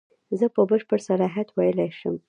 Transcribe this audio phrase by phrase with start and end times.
[0.39, 2.15] زه په بشپړ صلاحیت ویلای شم.